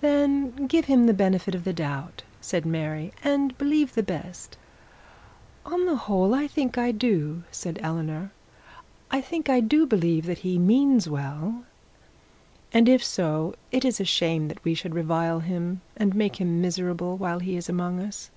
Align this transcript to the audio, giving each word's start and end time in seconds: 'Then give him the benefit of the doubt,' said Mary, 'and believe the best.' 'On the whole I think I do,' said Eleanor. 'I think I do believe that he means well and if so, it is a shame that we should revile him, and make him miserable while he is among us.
'Then 0.00 0.66
give 0.66 0.86
him 0.86 1.06
the 1.06 1.14
benefit 1.14 1.54
of 1.54 1.62
the 1.62 1.72
doubt,' 1.72 2.24
said 2.40 2.66
Mary, 2.66 3.12
'and 3.22 3.56
believe 3.56 3.94
the 3.94 4.02
best.' 4.02 4.56
'On 5.64 5.86
the 5.86 5.94
whole 5.94 6.34
I 6.34 6.48
think 6.48 6.76
I 6.76 6.90
do,' 6.90 7.44
said 7.52 7.78
Eleanor. 7.80 8.32
'I 9.12 9.20
think 9.20 9.48
I 9.48 9.60
do 9.60 9.86
believe 9.86 10.26
that 10.26 10.38
he 10.38 10.58
means 10.58 11.08
well 11.08 11.62
and 12.72 12.88
if 12.88 13.04
so, 13.04 13.54
it 13.70 13.84
is 13.84 14.00
a 14.00 14.04
shame 14.04 14.48
that 14.48 14.64
we 14.64 14.74
should 14.74 14.92
revile 14.96 15.38
him, 15.38 15.82
and 15.96 16.16
make 16.16 16.40
him 16.40 16.60
miserable 16.60 17.16
while 17.16 17.38
he 17.38 17.56
is 17.56 17.68
among 17.68 18.00
us. 18.00 18.28